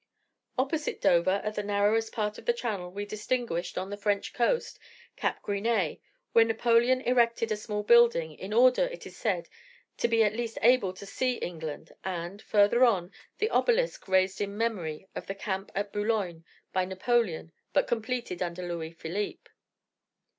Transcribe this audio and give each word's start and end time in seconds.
Opposite 0.57 0.99
Dover, 0.99 1.41
at 1.43 1.53
the 1.53 1.61
narrowest 1.61 2.11
part 2.11 2.39
of 2.39 2.47
the 2.47 2.53
channel, 2.55 2.89
we 2.89 3.05
distinguished, 3.05 3.77
on 3.77 3.91
the 3.91 3.95
French 3.97 4.33
coast, 4.33 4.79
Cape 5.15 5.35
Grisnez, 5.43 5.99
where 6.33 6.43
Napoleon 6.43 7.01
erected 7.01 7.51
a 7.51 7.55
small 7.55 7.83
building, 7.83 8.33
in 8.33 8.51
order, 8.51 8.85
it 8.87 9.05
is 9.05 9.15
said, 9.15 9.47
to 9.97 10.07
be 10.07 10.23
at 10.23 10.33
least 10.33 10.57
able 10.63 10.91
to 10.93 11.05
see 11.05 11.35
England; 11.35 11.91
and, 12.03 12.41
further 12.41 12.83
on, 12.83 13.11
the 13.37 13.51
obelisk 13.51 14.07
raised 14.07 14.41
in 14.41 14.57
memory 14.57 15.07
of 15.13 15.27
the 15.27 15.35
camp 15.35 15.71
at 15.75 15.93
Boulogne, 15.93 16.45
by 16.73 16.83
Napoleon, 16.83 17.51
but 17.71 17.85
completed 17.87 18.41
under 18.41 18.67
Louis 18.67 18.93
Philippe. 18.93 19.51